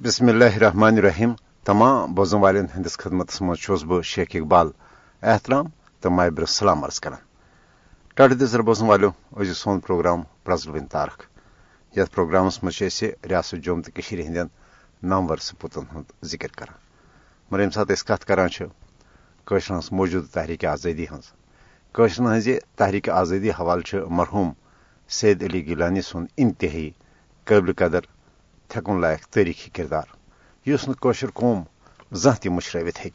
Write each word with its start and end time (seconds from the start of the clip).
بسم 0.00 0.28
اللہ 0.28 0.54
الرحمن 0.56 0.96
الرحیم 0.96 1.32
تمام 1.64 2.12
بوزن 2.14 2.38
والن 2.38 2.66
ہندس 2.74 2.96
خدمت 2.98 3.30
مز 3.42 3.82
بہ 3.84 4.00
شیخ 4.02 4.28
اقبال 4.34 4.68
احترام 5.22 5.66
تو 6.02 6.10
مابر 6.10 6.44
سلام 6.48 6.84
عرض 6.84 7.00
کران 7.00 7.18
ٹاٹ 8.16 8.30
دزر 8.40 8.60
بوزن 8.60 8.86
والو 8.86 9.10
از 9.30 9.56
سون 9.56 9.80
پروگرام 9.80 10.22
پرزل 10.44 10.70
ون 10.70 10.86
تارک 10.86 11.22
یتھ 11.94 12.14
پروگرامس 12.14 12.62
مز 12.64 13.02
ریاست 13.24 13.54
جوم 13.56 13.82
تو 13.82 14.00
ہندین 14.10 14.46
نامور 15.02 15.38
سپوتن 15.38 15.84
ہند 15.94 16.12
ذکر 16.24 16.52
کران 16.56 16.78
مگر 17.50 17.62
یم 17.62 17.70
سات 17.70 17.92
کت 18.00 18.24
کران 18.24 18.48
ہز 19.70 19.88
موجود 19.92 20.30
تحریک 20.32 20.64
آزادی 20.66 21.06
ہز 21.12 21.28
قشر 21.94 22.36
ہز 22.36 22.48
تحریک 22.76 23.08
آزادی 23.12 23.50
حوالہ 23.50 24.06
مرحوم 24.10 24.50
سید 25.10 25.42
علی 25.42 25.64
گیلانی 25.66 26.02
سن 26.02 26.24
انتہائی 26.36 26.90
قابل 27.46 27.72
قدر 27.74 28.00
تھکن 28.70 29.00
لائق 29.00 29.26
تاریخی 29.34 29.70
کردار۔ 29.76 30.08
اس 30.66 30.88
نشر 30.88 31.30
قوم 31.40 31.62
زان 32.22 32.36
تہ 32.40 32.48
مشرت 32.56 33.06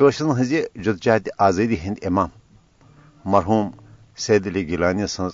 ہشر 0.00 0.30
ہز 0.40 0.52
جدجہد 0.84 1.28
آزادی 1.46 1.76
ہند 1.84 1.98
امام۔ 2.08 2.30
مرحوم 3.32 3.66
سید 4.24 4.46
علی 4.46 4.62
گیلانی 4.68 5.06
سن 5.06 5.28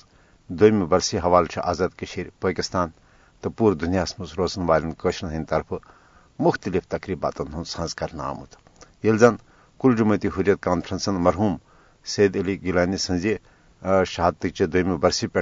دم 0.50 0.84
برسی 0.90 1.18
حوالہ 1.24 1.58
آزاد 1.70 1.92
کشیر 1.98 2.26
پاکستان 2.40 2.88
تو 3.42 3.50
پور 3.56 3.72
دنیا 3.82 4.04
مز 4.18 4.32
روزن 4.38 4.62
والشر 4.68 5.26
ہند 5.34 5.46
طرف 5.48 5.72
مختلف 6.38 6.86
تقریبات 6.88 7.40
ہند 7.40 7.66
ساز 7.66 7.94
کرنا 7.94 8.24
آمت۔ 8.30 8.56
یل 9.04 9.18
زن 9.18 9.34
کل 9.80 9.96
جمعیتی 9.96 10.28
حریت 10.28 10.58
کانفرنسن 10.60 11.14
مرحوم 11.26 11.54
سید 12.04 12.36
علی 12.36 12.54
گیلانی 12.62 12.96
سن 12.96 13.16
شہادت 14.06 14.62
دم 14.72 14.96
برسی 15.00 15.26
پہ 15.26 15.40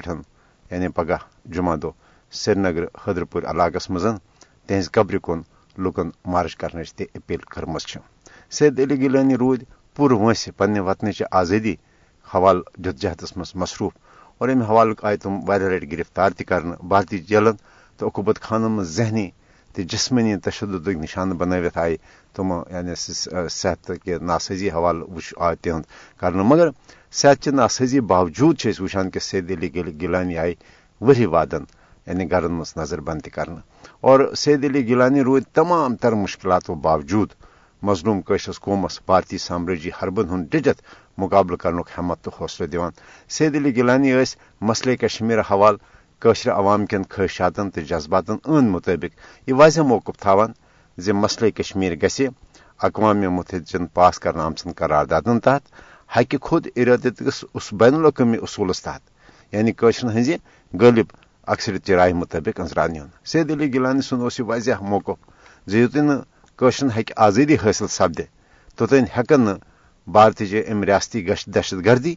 یعنی 0.70 0.88
پگہ 0.88 1.18
جمعہ 1.54 1.76
دہ 1.76 2.05
سری 2.32 2.60
نگر 2.60 2.84
حدر 3.04 3.24
پور 3.24 3.42
علاقس 3.42 3.90
مز 3.90 4.06
تہذ 4.68 4.88
قبر 4.90 5.18
کن 5.18 5.40
لکن 5.78 6.10
مارچ 6.24 6.56
کرنچ 6.56 6.92
تہ 6.94 7.02
اپیل 7.14 7.40
کرم 7.50 7.76
سید 8.50 8.80
علی 8.80 8.96
گیلانی 9.00 9.36
رود 9.36 9.62
پور 9.96 10.10
ونس 10.10 10.48
پنہ 10.56 10.80
وطن 10.80 11.10
آزادی 11.32 11.74
حوالہ 12.28 12.62
جدجہدس 12.78 13.36
مز 13.36 13.54
مصروف 13.54 13.92
اور 14.38 14.48
امہ 14.48 14.64
حوالہ 14.64 14.94
آئی 15.02 15.16
تم 15.16 15.38
واریاہ 15.48 15.70
لٹہ 15.70 15.90
گرفتار 15.92 16.30
تہ 16.30 16.42
کر 16.42 16.60
بھارتی 16.82 17.18
جیلن 17.18 17.56
تو 17.98 18.06
عقوبت 18.06 18.40
خانن 18.40 18.72
مز 18.72 18.96
ذہنی 18.96 19.28
تو 19.74 19.82
جسمانی 19.82 20.36
تشدد 20.36 20.88
نشانہ 20.88 21.34
بنوت 21.34 21.76
آئی 21.78 21.96
تم 22.34 22.52
یعنی 22.70 22.94
صحت 22.94 23.90
کہ 24.04 24.18
ناسزی 24.20 24.70
حوالہ 24.70 25.04
وچ 25.04 25.32
آ 25.36 25.52
تہد 25.54 25.84
کر 26.20 26.32
مگر 26.44 26.68
صحت 27.12 27.42
چہ 27.42 27.50
ناسزی 27.50 28.00
باوجود 28.12 28.66
وچان 28.80 29.10
کہ 29.10 29.20
سید 29.20 29.50
علی 29.50 29.74
گیلانی 29.74 30.38
آئی 30.38 30.54
وری 31.00 31.26
وادن۔ 31.26 31.64
یعنی 32.06 32.24
گرن 32.30 32.52
مز 32.52 32.72
نظر 32.76 33.00
بند 33.00 33.20
تہ 33.20 33.30
کر 33.30 33.48
اور 34.00 34.34
سید 34.36 34.64
علی 34.64 34.86
گیلانی 34.86 35.20
رود 35.20 35.42
تمام 35.54 35.96
تر 35.96 36.12
مشکلاتو 36.12 36.74
باوجود 36.74 37.28
مظلوم 37.82 38.20
قشرس 38.26 38.60
قومس 38.60 38.98
بھارتی 39.06 39.38
سامراجی 39.38 39.90
حربن 40.02 40.28
ہند 40.28 40.46
ڈجت 40.50 40.82
مقابلہ 41.18 41.56
کرنک 41.56 41.88
ہمت 41.98 42.22
تو 42.22 42.30
حوصلہ 42.40 42.66
دیوان۔ 42.66 42.92
سید 43.28 43.56
علی 43.56 43.76
گیلانی 43.76 44.12
اس 44.12 44.36
مسئلہ 44.60 44.96
کشمیر 44.96 45.40
حوالہ 45.40 45.76
قشر 46.18 46.52
عوام 46.52 46.86
کن 46.86 47.02
خواہشاتن 47.10 47.70
تو 47.70 47.80
جذباتن 47.80 48.36
ان 48.44 48.68
مطابق 48.68 49.12
یہ 49.48 49.54
واضح 49.54 49.80
موقف 49.80 50.20
تھاوان 50.20 50.52
زِ 50.98 51.10
مسئلہ 51.10 51.50
کشمیر 51.50 51.94
گژھِ 52.02 52.26
اقوام 52.82 53.18
متحدن 53.18 53.86
پاس 53.86 54.18
کرنا 54.18 54.44
آمژن 54.46 54.72
قراردادن 54.72 55.40
تحت 55.40 55.62
حقہ 56.16 56.36
خود 56.40 56.66
ارادت 56.76 57.22
اس 57.54 57.72
بین 57.72 57.94
الاقوامی 57.94 58.38
اصولس 58.42 58.82
تحت۔ 58.82 59.00
یعنی 59.54 59.72
قشرن 59.72 60.18
ہز 60.18 60.30
غالب 60.80 61.06
اکثریت 61.46 61.90
رائے 61.90 62.12
مطابق 62.12 62.60
انزران 62.60 62.94
یون 62.96 63.08
سید 63.24 63.50
علی 63.50 63.72
گیلانی 63.72 64.00
سن 64.00 64.20
اس 64.20 64.40
واضح 64.40 64.78
موقف 64.82 65.18
زِ 65.66 65.74
یوتن 65.74 66.08
قشرن 66.58 66.90
آزادی 67.16 67.56
حاصل 67.56 67.86
سپدِ 67.88 68.22
توتن 68.78 69.04
ہیکن 69.16 69.40
نہ 69.40 69.54
بھارتچہ 70.06 70.60
ام 70.70 70.82
ریاستی 70.84 71.20
دہشت 71.54 71.74
گردی 71.84 72.14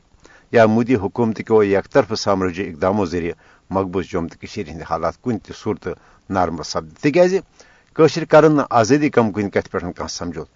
یا 0.54 0.66
مودی 0.66 0.96
حکومت 0.96 1.42
کو 1.48 1.64
یک 1.64 1.90
طرف 1.94 2.12
سامراجی 2.20 2.64
اقداموں 2.64 3.06
ذریعہ 3.06 3.34
مقبوض 3.70 4.06
جوم 4.06 4.28
تو 4.28 4.62
ہند 4.68 4.82
حالات 4.90 5.22
کن 5.24 5.38
تہ 5.38 5.54
صورت 5.64 5.88
نارمل 6.30 6.64
سپد 6.64 6.94
تکیازر 7.00 8.24
کرن 8.30 8.60
آزادی 8.70 9.10
کم 9.10 9.32
کن 9.32 9.50
کت 9.50 9.72
پہ 9.72 9.78
کھانا 9.78 10.08
سمجھوت 10.08 10.48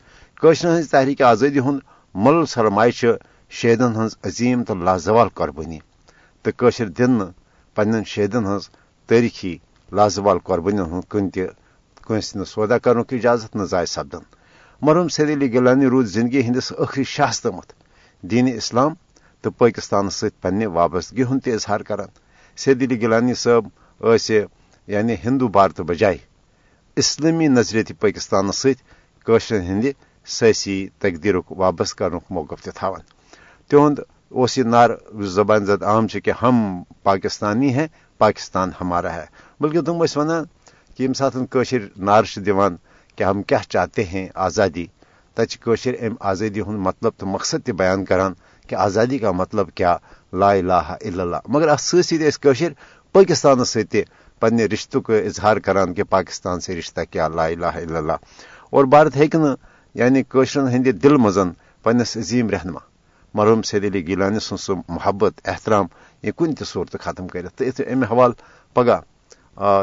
قشر 0.42 0.78
ہز 0.78 0.90
تحریک 0.90 1.22
آزادی 1.22 1.60
ہند 1.60 1.80
مل 2.16 2.46
سرمایہ 2.46 3.12
شہیدن 3.52 3.96
ہز 3.96 4.16
عظیم 4.24 4.64
تو 4.64 4.76
لازوال 4.76 5.30
قربانی 5.34 5.80
تو 6.46 6.52
قشر 6.58 6.88
دن 6.90 7.20
پن 7.76 8.04
شہیدن 8.04 8.46
ہز 8.46 8.70
تاریخی 9.10 9.58
لازوال 9.92 10.40
قربانی 10.40 10.82
ہند 10.82 11.02
کن 11.10 11.30
تنس 11.30 12.36
سودا 12.48 12.78
کرن 12.78 13.02
اجازت 13.12 13.56
نہ 13.56 13.64
ضائع 13.64 13.86
سپدن 13.86 14.24
مرحوم 14.82 15.08
سید 15.08 15.30
علی 15.30 15.52
گیلانی 15.54 15.86
رود 15.86 16.06
زندگی 16.06 16.42
ہندس 16.42 16.72
ٲخری 16.80 17.04
شاہس 17.04 17.42
تمت 17.42 17.74
دین 18.22 18.48
اسلام 18.56 18.94
تو 19.42 19.52
پاکستان 19.52 20.10
ست 20.10 20.42
پنہ 20.42 20.68
وابستگی 20.68 21.24
ہند 21.24 21.40
تہ 21.44 21.50
اظہار 21.50 21.80
کران۔ 21.80 22.08
سید 22.58 22.82
علی 22.82 23.02
گیلانی 23.02 23.34
صاحب 23.34 23.68
اس 24.00 24.32
یعنی 24.88 25.16
ہندو 25.26 25.48
بھارت 25.48 25.82
بجائے۔ 25.82 26.18
اسلامی 26.96 27.48
نظریت 27.48 27.92
پاکستان 28.00 28.52
ستر 28.52 29.60
ہند 29.60 29.86
سیاسی 30.26 30.88
تقدیر 31.00 31.36
وابست 31.50 31.98
کرنک 31.98 32.24
موقف 32.30 32.62
تہ 32.62 32.70
تھوان 32.76 33.02
تہد 33.68 34.00
اس 34.34 34.58
نار 34.58 34.90
زبان 35.22 35.66
زد 35.66 35.84
عام 35.84 36.08
کہ 36.08 36.32
ہم 36.42 36.84
پاکستانی 37.04 37.74
ہیں، 37.74 37.88
پاکستان 38.18 38.72
ہمارا 38.82 39.14
ہے۔ 39.14 39.26
بلکہ 39.60 39.82
تم 39.82 40.02
اس 40.02 40.18
ونان 40.18 40.44
کہ 40.98 41.04
یم 41.04 41.14
سات 41.14 41.32
نار 41.98 42.24
دان 42.36 42.76
کہ 43.16 43.24
ہم 43.24 43.44
کیا 43.44 43.58
چاہتے 43.70 44.04
ہیں 44.04 44.28
آزادی۔ 44.36 44.86
تشر 45.34 45.94
ام 46.02 46.16
آزادی 46.20 46.62
ہند 46.62 46.80
مطلب 46.80 47.12
تو 47.18 47.26
مقصد 47.26 47.66
تہ 47.66 47.72
بیان 47.72 48.06
کران 48.06 48.34
کہ 48.68 48.76
آزادی 48.76 49.18
کا 49.18 49.32
مطلب 49.32 49.70
کیا؟ 49.76 49.98
لا 50.34 50.52
الہ 50.52 50.74
الا 50.74 51.24
اللہ۔ 51.24 51.36
مگر 51.48 51.68
ات 51.68 51.80
ستر 51.80 52.68
پاکستان 53.12 53.64
ست 53.64 53.96
پنہ 54.40 54.62
رشتہ 54.62 54.98
اظہار 54.98 55.58
کران 55.58 55.94
کہ 55.94 56.04
پاکستان 56.04 56.60
سے 56.60 56.76
رشتہ 56.76 57.02
کیا؟ 57.12 57.28
لا 57.28 57.46
الہ 57.46 57.66
الا 57.66 57.98
اللہ۔ 57.98 58.14
اور 58.70 58.86
بھارت 58.86 59.18
ہوں 59.36 59.56
یعنی 59.94 60.24
قشرن 60.24 60.68
ہند 60.68 60.88
دل 61.04 61.18
مزن 61.18 61.50
پنس 61.84 62.18
عظیم 62.18 62.50
رہنما۔ 62.50 62.93
مرحوم 63.34 63.62
سید 63.62 63.84
علی 63.86 64.06
گیلانی 64.08 64.40
سن 64.40 64.58
سہ 64.58 64.72
محبت 64.90 65.42
احترام 65.46 65.86
یہ 66.24 66.32
کن 66.38 66.54
تہ 66.56 66.64
صورت 66.64 66.96
ختم 67.02 67.28
کرت 67.28 67.62
تو 67.78 67.84
امہ 67.92 68.06
حوالہ 68.12 68.34
پگہ 68.76 69.00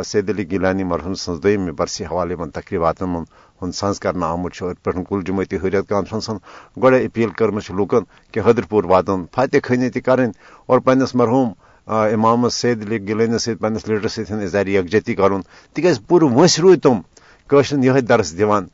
سید 0.04 0.30
علی 0.30 0.50
گیلانی 0.50 0.84
مرحوم 0.84 1.14
سن 1.14 1.42
دم 1.42 1.70
برسی 1.76 2.04
حوالہ 2.04 2.34
من 2.38 2.50
تقریبات 2.50 3.02
من 3.04 3.24
ہند 3.60 3.72
سنز 3.72 4.00
کرنا 4.00 4.26
آمت 4.26 4.62
پہ 4.82 4.90
کل 5.08 5.22
جمعیتی 5.22 5.56
حریت 5.56 5.88
کانفرنسن 5.88 6.36
گوڑے 6.76 7.04
اپیل 7.04 7.30
کرم 7.38 7.58
لوکن 7.70 8.04
کہ 8.34 8.40
حدر 8.40 8.62
پور 8.68 8.84
واتن 8.84 9.24
فاتح 9.34 9.58
خانی 9.62 9.90
تہ 9.90 9.98
کریں 9.98 10.26
اور 10.68 10.78
پنس 10.80 11.14
مرحوم 11.14 11.52
امام 11.86 12.48
سید 12.50 12.82
علی 12.82 12.98
گیلانی 13.08 13.38
ست 13.38 13.60
پنس 13.60 13.88
لیڈر 13.88 14.08
ست 14.08 14.32
اظہار 14.32 14.66
یکجہتی 14.68 15.14
کرن 15.14 15.40
تکیاز 15.76 16.00
پور 16.08 16.22
ونس 16.22 16.58
روٗدۍ 16.58 16.80
تم 16.82 17.00
قشرن 17.50 17.84
یہ 17.84 18.00
درس 18.08 18.36
دِوان 18.38 18.66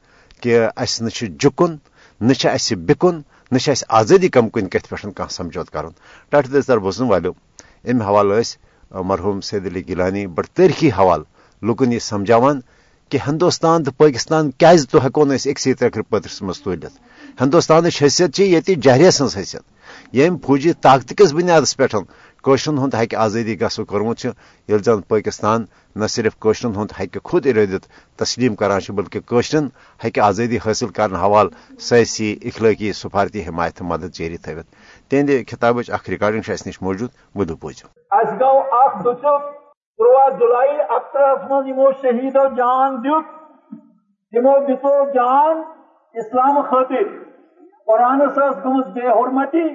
کہ 0.43 0.59
اس 0.77 1.01
نہ 1.03 1.25
جکن 1.41 1.77
نہ 2.21 2.75
بکن 2.79 3.21
نہ 3.51 3.71
آزادی 3.89 4.29
کم 4.29 4.49
کن 4.49 4.69
کت 4.69 4.89
پہ 4.89 4.97
کھانا 4.97 5.27
سمجھوت 5.29 5.71
کر 5.71 5.87
ٹاٹھ 6.29 6.49
دستار 6.51 6.79
بوزن 6.79 7.05
والو 7.05 7.33
ام 7.85 8.01
حوالہ 8.03 8.35
مرحوم 8.91 9.41
سید 9.41 9.67
علی 9.67 9.89
گیلانی 9.89 10.27
بڑ 10.27 10.45
تاریخی 10.55 10.89
حوالہ 10.89 11.23
لکن 11.63 11.93
یہ 11.93 11.99
سمجھاوان 11.99 12.61
کہ 13.09 13.19
ہندوستان 13.27 13.85
تو 13.85 13.91
پاکستان 13.91 14.51
کیاز 14.51 14.87
تو 14.91 15.07
ہکو 15.07 15.25
اکسی 15.45 15.75
ترکر 15.75 16.03
پترس 16.03 16.43
مز 16.43 16.61
تلت 16.63 17.41
ہندوستان 17.41 17.85
حیثیت 17.87 18.41
یہ 18.41 18.75
جہریہ 18.75 19.11
سن 19.11 19.27
حیثیت۔ 19.37 20.15
یم 20.15 20.37
فوجی 20.47 20.73
طاقت 20.73 21.13
کس 21.17 21.33
بنیادس 21.33 21.77
پہ 21.77 21.87
قشرن 22.47 22.79
ہند 22.79 22.95
ہکہ 22.95 23.17
آزادی 23.17 23.55
گھو 23.61 23.85
کورمت 23.85 24.25
یل 24.69 24.83
زن 24.87 25.01
پاکستان 25.09 25.65
نہ 25.97 26.07
صرف 26.07 26.39
قشرن 26.39 26.75
ہند 26.77 26.93
ہکہ 27.01 27.21
خود 27.25 27.47
ارادت 27.47 27.87
تسلیم 28.19 28.55
کران 28.55 28.95
بلکہ 28.97 29.21
قشرن 29.31 29.67
ہکہ 30.05 30.21
آزادی 30.21 30.57
حاصل 30.57 30.89
کرنے 30.97 31.19
حوالہ 31.19 31.79
سیاسی، 31.79 32.29
اخلاقی، 32.43 32.93
سفارتی 32.93 33.41
حمایت 33.49 33.83
مدد 33.83 34.15
جاری 34.15 34.37
تھوت 34.37 34.67
تہند 35.11 35.31
خطابچ 35.51 35.91
اخ 35.91 36.09
ریکارڈنگ 36.09 36.51
اس 36.53 36.67
نش 36.67 36.83
موجود 36.83 37.11
ودو 37.35 37.57
بوزو 37.57 37.87
ترواہ 39.99 40.29
جولائی 40.39 40.77
اکترس 40.89 41.51
من 41.51 41.69
یمو 41.69 41.91
شہیدو 42.03 42.45
جان 42.57 42.97
دیت 43.05 43.35
تمو 44.33 44.57
دتو 44.69 44.95
جان 45.11 45.63
اسلام 46.15 46.61
خاطر۔ 46.63 47.07
قرآن 47.87 48.21
سس 48.37 48.65
گمت 48.65 48.87
بے 48.87 49.07
حرمتی 49.09 49.69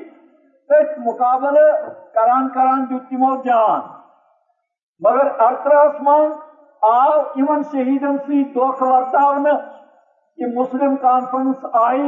تک 0.72 0.98
مقابلہ، 1.06 1.66
کران 2.14 2.50
کران 2.50 2.86
دیت 2.90 3.10
تمو 3.10 3.36
جان 3.44 3.80
مگر 5.02 5.30
اکترس 5.46 6.02
من 6.02 6.32
آو 6.82 7.20
امن 7.36 7.64
شہیدن 7.72 8.18
سی 8.18 8.44
دوکھ 8.54 8.84
ورتاونا 8.84 9.54
کہ 10.38 10.46
مسلم 10.56 10.96
کانفرنس 10.96 11.66
آئی، 11.74 12.04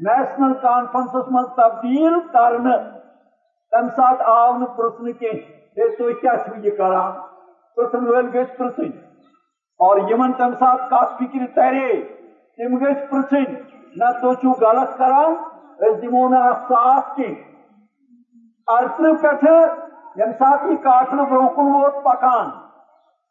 نیشنل 0.00 0.52
کانفرنسس 0.62 1.30
من 1.30 1.46
تبدیل 1.56 2.18
کرنا 2.32 2.76
تم 3.72 3.88
سات 3.96 4.20
آو 4.34 4.52
نہ 4.58 4.64
پرسن 4.76 5.12
کی 5.12 5.30
تھی 5.76 6.12
کیا 6.20 6.36
چھو 6.36 6.54
یہ 6.62 6.76
کران 6.78 7.12
پرسن 7.76 8.06
ول 8.08 8.28
گھس 8.32 8.56
پرسن۔ 8.56 8.90
اور 9.80 9.98
یمن 10.10 10.32
تم 10.32 10.54
سات 10.58 10.88
کت 10.90 11.18
فکر 11.18 11.46
ترے 11.54 11.88
تم 12.58 12.76
گھ 12.78 12.92
پرچن 13.10 13.44
نہ 13.96 14.10
تو 14.20 14.34
چھو 14.34 14.52
غلط 14.60 14.96
کران 14.98 15.34
اس 15.78 16.02
دمو 16.02 16.28
نا 16.28 16.42
صاف 16.68 17.14
کی۔ 17.16 17.34
ارتر 18.68 19.14
پہ 19.22 19.54
یم 20.20 20.32
سات 20.38 20.64
یہ 20.70 20.76
کاٹن 20.82 21.16
برو 21.16 21.48
کن 21.56 21.74
ووت 21.74 22.02
پکان۔ 22.04 22.48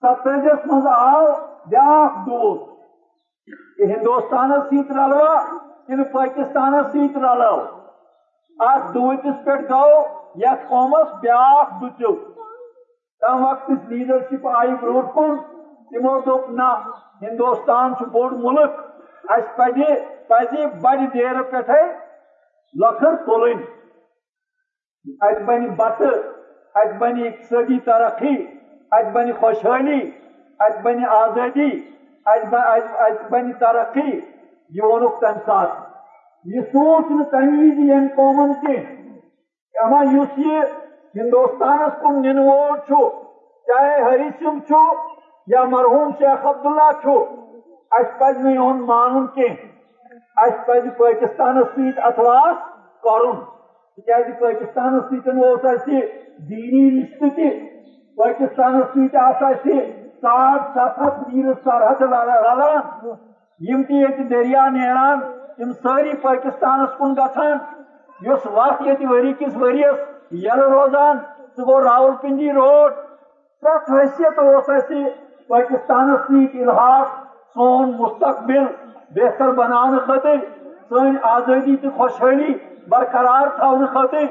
ستجس 0.04 0.66
مز 0.66 0.88
آو، 0.88 1.26
بیاکھ 1.70 2.18
دوت 2.26 3.80
یہ 3.80 3.94
ہندوستان 3.94 4.52
سیت 4.70 4.92
رلوا 4.92 5.36
کن 5.38 5.92
یعنی 5.92 6.04
پاکستان 6.12 6.74
سیت 6.92 7.18
رلو 7.18 7.56
ات 8.60 8.94
دوتس 8.94 9.44
پہ 9.46 9.56
گو 9.70 9.90
یت 10.36 10.68
قومس 10.70 11.14
بیاکھ 11.22 11.74
دچو 11.82 12.14
تم 13.22 13.46
وقت 13.46 13.70
لیڈرشپ 13.90 14.48
آئی 14.58 14.74
برو 14.82 15.02
کن 15.16 15.36
تمو 15.92 16.20
دوپ 16.26 16.50
نہ 16.50 16.70
ہندوستان 17.22 17.94
بوڑ 18.12 18.32
ملک۔ 18.44 18.84
اس 19.32 19.56
پہ 19.56 19.72
پہ 20.28 20.66
بڑ 20.82 20.98
دیر 21.14 21.42
پہ 21.52 21.82
لکھر 22.76 23.16
تلن 23.26 23.62
ات 25.22 25.42
بن 25.42 25.66
بت 25.76 26.02
ات 26.76 26.94
بن 27.00 27.20
اقتصادی 27.26 27.80
ترقی 27.80 28.36
ات 28.92 29.12
بن 29.14 29.32
خوشحالی 29.34 30.00
ات 30.60 30.82
بن 30.84 31.06
آزادی 31.06 31.72
ات 32.26 33.30
بن 33.30 33.52
ترقی 33.60 34.10
یہ 34.72 34.84
وونک 34.84 35.20
تم 35.22 35.40
سات 35.46 35.70
یہ 36.46 36.62
سوچ 36.72 37.12
نا 37.12 37.40
وز 37.40 37.80
یم 37.90 38.08
قومن 38.16 38.54
کما 39.76 40.00
اس 40.00 40.38
یہ 40.38 40.62
ہندوستان 41.16 41.90
کن 42.02 42.22
نن 42.22 42.40
وول 42.40 42.78
چاہے 43.68 44.02
ہری 44.02 44.30
سنگھ 44.40 44.74
یا 45.48 45.64
مرحوم 45.72 46.12
شیخ 46.20 46.46
عبداللہ 46.46 47.18
اس 47.92 48.08
پز 48.20 48.46
یہن 48.46 48.82
مان 48.86 49.28
کی 49.36 49.48
اس 50.38 50.66
پز 50.66 50.88
پاکستان 50.98 51.62
ست 51.76 52.00
اتواس 52.04 52.56
کرن 53.04 53.36
تاز 53.98 54.26
پاکستان 54.40 55.00
ست 55.00 55.88
دینی 56.50 57.02
رشتہ 57.02 57.26
تہ 57.36 57.50
پاکستان 58.18 58.82
ست 58.82 59.16
ساڑ 60.22 60.58
ست 60.74 61.00
ہتھ 61.02 61.20
میل 61.28 61.54
سرحد 61.64 62.02
رلان 62.02 63.08
یم 63.62 63.84
تہ 63.84 64.24
دریا 64.30 64.68
نیران 64.70 65.20
تم 65.58 65.72
ساری 65.84 66.12
پاکستانس 66.22 66.98
کن 66.98 67.16
گھان 67.16 67.58
اس 68.20 68.46
وت 68.56 68.82
یہ 68.88 69.08
وری 69.10 69.34
کس 69.40 69.56
ورس 69.56 70.04
یل 70.44 70.62
روزان 70.74 71.18
سہ 71.56 71.62
گو 71.62 71.80
راول 71.82 72.12
پنڈی 72.22 72.52
روڈ. 72.52 72.94
پریت 73.64 73.90
حیثیت 73.92 74.40
اس 74.40 74.92
پاکستان 75.48 76.16
ست 76.18 76.56
الحاق، 76.56 77.08
سون 77.54 77.92
مستقبل، 78.00 78.66
بہتر 79.16 79.52
بنانے 79.54 80.06
خاطر 80.06 80.38
سن 80.90 81.16
آزادی 81.24 81.76
تو 81.76 81.90
خوشحالی 81.98 82.54
برقرار 82.90 83.48
تھونے 83.58 83.86
خاطر، 83.94 84.26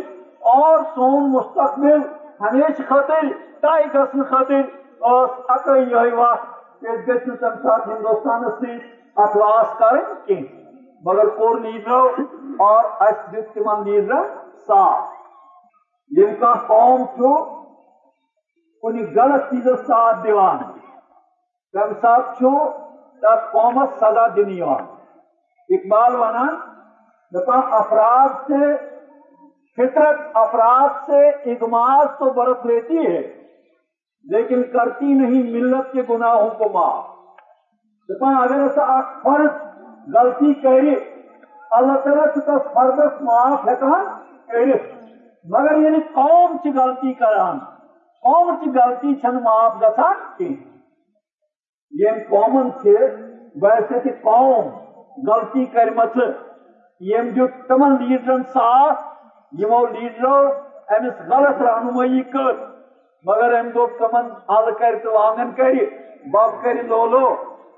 اور 0.53 0.79
سون 0.95 1.31
مستقبل 1.33 2.01
ہمیشہ 2.41 2.83
خاطر 2.89 3.29
طے 3.62 3.83
گھن 3.93 4.23
خاطر 4.31 4.62
اکے 5.11 5.79
یہ 5.81 6.12
وت 6.15 6.43
کہ 6.81 6.97
گھن 7.06 7.37
تمہ 7.37 7.55
سات 7.62 7.87
ہندوستان 7.87 8.45
ست 8.51 9.21
اتواس 9.25 9.83
مگر 11.05 11.29
کور 11.37 11.59
لیڈرو 11.61 12.03
اور 12.67 12.85
اس 13.06 13.17
دت 13.33 13.55
تم 13.55 13.83
لیڈر 13.85 14.29
ساتھ 14.67 15.12
یل 16.11 16.35
کا 16.41 16.53
قوم 16.67 17.05
کن 18.83 19.01
غلط 19.17 19.51
چیز 19.51 19.69
ساتھ 19.87 20.23
دیوان 20.25 20.59
تم 21.75 21.93
سات 22.03 22.39
تک 23.23 23.53
قومس 23.53 23.99
سزا 24.01 24.27
دن 24.37 24.53
اقبال 24.62 26.15
ونان 26.15 26.55
افراد 27.46 28.28
سے، 28.28 28.76
فطرت 29.76 30.20
افراد 30.34 30.88
سے 31.06 31.28
اگماز 31.28 32.06
تو 32.19 32.31
برت 32.31 32.66
لیتی 32.66 32.98
ہے، 32.98 33.20
لیکن 34.25 34.62
کرتی 34.62 35.06
نہیں، 35.06 35.42
ملت 35.42 35.92
کے 35.92 36.02
گناہوں 36.10 36.50
کو 36.50 36.69
معاف۔ 36.69 37.04
اگر 38.38 38.60
ایسا 38.60 39.00
فرض، 39.22 39.64
غلطی 40.14 40.54
کری 40.54 40.94
اللہ 41.70 41.92
تعالیٰ 41.92 42.26
تس 42.34 42.50
فردس 42.75 43.22
معاف 43.22 43.64
ہکان 43.64 44.04
کرت 44.46 44.82
مگر 45.44 45.76
یعنی 45.78 46.00
قوم 46.00 46.56
چی 46.56 46.70
غلطی 46.70 47.12
کران 47.12 47.58
قوم 48.22 48.54
چی 48.64 48.70
غلطی 48.70 49.14
چھن 49.14 49.42
معاف 49.42 49.82
گسان 49.82 50.14
کی 50.36 50.64
یم 51.90 52.14
قومن 52.31 52.70
سے 52.70 52.94
ویسے 53.62 54.00
کہ 54.00 54.10
قوم 54.10 54.69
غلطی 55.31 55.64
کرمت 55.64 56.19
یم 57.00 57.29
جو 57.29 57.46
تمن 57.69 57.96
لیڈرن 58.05 58.43
ساتھ، 58.43 59.00
یمو 59.52 59.87
لیڈرو 59.87 60.37
امس 60.88 61.20
غلط 61.29 61.62
رہنمائی 61.62 62.23
کر۔ 62.23 62.52
مگر 63.25 63.58
ام 63.58 63.69
دو 63.69 63.87
تمن 63.99 64.29
ال 64.49 64.70
کر 64.79 64.94
تو 65.02 65.19
آنگن 65.19 65.52
کر 65.52 65.73
باب 66.32 66.50
کر 66.62 66.75
لولو، 66.75 67.35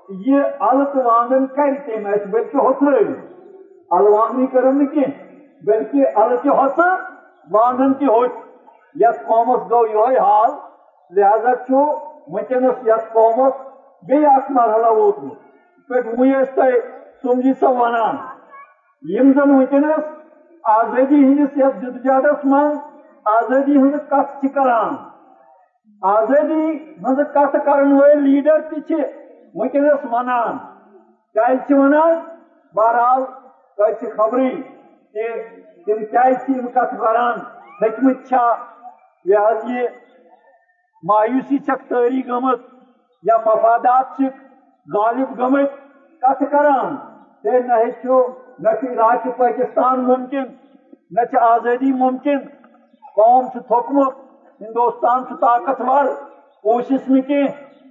یہ 0.09 0.41
ال 0.59 0.85
تو 0.85 1.09
آنگن 1.09 1.47
کر 1.47 1.73
تم 1.85 2.05
اس 2.05 2.21
بلکہ 2.29 2.57
ہوتر 2.57 2.93
ال 3.91 4.07
وانگنی 4.07 4.47
کرن 4.47 4.85
کی؟ 4.85 5.05
بلکہ 5.65 5.97
ال 6.15 6.37
کی 6.37 6.49
ہوت 6.49 6.79
وانگن 7.51 7.93
کی 7.93 8.05
ہوت۔ 8.05 8.31
یس 8.95 9.19
قومس 9.25 9.71
گو 9.71 9.85
یہ 9.87 10.19
حال، 10.19 10.51
لہذا 11.11 11.55
چھو 11.55 11.81
ونکس 12.27 12.87
یس 12.87 13.13
قومس 13.13 13.53
بی 14.07 14.25
اخ 14.25 14.51
مرحلہ 14.51 14.87
ووتمت 14.87 15.37
پہ 15.87 16.21
ویس 16.21 16.49
تہ 16.55 16.61
سمجھی 17.21 17.53
سا 17.53 17.69
ونان۔ 17.69 18.15
یم 19.03 19.31
زن 19.33 19.49
ونکس 19.49 20.05
آزادی 20.63 21.23
ہندس 21.23 21.57
یس 21.57 21.81
جدجہدس 21.81 22.45
من 22.45 22.77
آزادی 23.25 23.77
ہند 23.77 23.95
کت 24.09 24.45
کران 24.55 24.95
آزادی 26.01 26.71
مز 27.01 27.19
کت 27.33 27.55
کرن 27.65 27.91
ول 27.91 28.23
لیڈر 28.23 28.61
تہ 28.69 29.01
ونکس 29.55 30.05
ونان 30.11 30.57
کیا 31.35 31.77
ونان 31.77 32.19
بہرحال 32.75 33.23
تہ 33.77 34.09
خبری 34.17 34.49
کہ 35.15 35.27
تم 35.85 36.03
کیا 36.05 36.23
کت 36.73 36.97
کران 36.99 37.39
ہکمت 37.83 38.33
لہذا 38.33 39.73
یہ 39.73 39.87
مایوسی 41.03 41.57
چھک 41.57 41.89
تاری 41.89 42.27
گمت 42.27 42.61
یا 43.23 43.37
مفادات 43.45 44.21
غالب 44.87 45.39
گمت 45.39 45.71
کت 46.21 46.43
کران 46.51 46.95
نہ 47.45 47.75
نہ 48.59 48.69
عراق 48.69 49.27
پاکستان 49.37 50.03
ممکن، 50.03 50.43
نہ 51.11 51.37
آزادی 51.37 51.91
ممکن۔ 51.91 52.37
قوم 53.15 53.47
تھوکمت 53.49 54.13
ہندوستان 54.61 55.23
طاقتور 55.23 56.05
کوشش 56.63 57.09
نہ 57.09 57.21
کی 57.21 57.41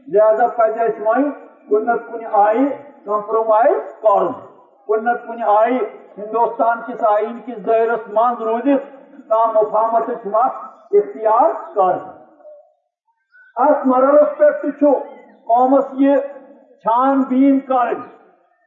لہذا 0.09 0.47
پہ 0.47 0.83
اس 0.85 0.99
وی 0.99 1.23
کن 1.69 1.87
کن 1.99 2.25
آئی 2.33 2.69
کمپرومائز 3.05 3.95
کر۔ 4.03 4.27
کن 4.89 5.05
کن 5.27 5.43
آئی 5.59 5.79
ہندوستان 6.19 6.81
کس 6.87 7.05
آئین 7.05 7.39
کس 7.47 7.67
دائرس 7.67 8.09
من 8.09 8.43
روزت 8.43 8.83
کم 9.29 9.55
مفاہمت 9.55 10.11
وقت 10.33 10.95
اختیار 10.99 11.51
کر۔ 11.75 11.97
ات 13.57 13.87
مرحلس 13.87 14.37
پہ 14.39 14.51
قومس 15.47 15.85
یہ 15.93 16.17
چھان 16.83 17.23
بین 17.23 17.61
کر۔ 17.61 17.95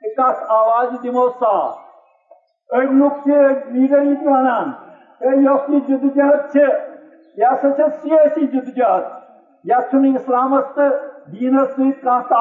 کت 0.02 0.44
آواز 0.48 1.04
دمو 1.04 1.30
صاف 1.30 1.89
لوگ 2.72 3.28
لیڈر 3.28 4.02
یہ 4.02 4.28
ونان 4.28 4.72
یس 5.44 5.70
یہ 5.70 5.80
جدوجہد 5.88 6.56
یہ 7.38 7.68
سیاسی 8.02 8.46
جدوجہد 8.48 9.08
یت 9.66 9.96
اسلامس 10.16 10.74
تو 10.76 10.90
دینس 11.32 11.70
ست 11.70 12.32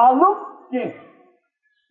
کی 0.71 0.89